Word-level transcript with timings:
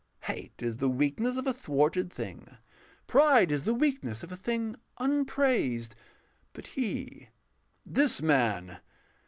Hate 0.21 0.63
is 0.63 0.77
the 0.77 0.89
weakness 0.89 1.37
of 1.37 1.45
a 1.45 1.53
thwarted 1.53 2.11
thing, 2.11 2.57
Pride 3.05 3.51
is 3.51 3.65
the 3.65 3.73
weakness 3.75 4.23
of 4.23 4.31
a 4.31 4.35
thing 4.35 4.75
unpraised. 4.97 5.93
But 6.53 6.69
he, 6.69 7.29
this 7.85 8.19
man.... 8.19 8.79